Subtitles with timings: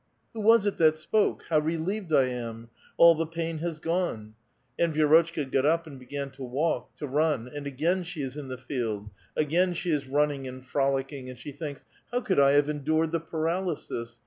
[0.33, 1.43] "Who was it that spoke?
[1.51, 2.71] How relieved I am!
[2.97, 4.33] All the pain has gone!"
[4.79, 8.47] And Vi^rotchka got up and began to walk, to run, and again she is in
[8.47, 12.67] the field; again she is running and frolicking, and she thinks: ''How could I have
[12.67, 14.17] endured the paralysis?